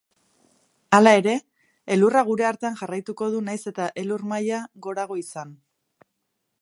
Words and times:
Hala 0.97 1.11
ere, 1.17 1.35
elurra 1.95 2.23
gure 2.29 2.47
artean 2.53 2.79
jarraituko 2.81 3.29
du 3.35 3.43
nahiz 3.51 3.61
eta 3.73 3.91
elur-maila 4.05 4.63
gorago 4.87 5.21
izan. 5.27 5.55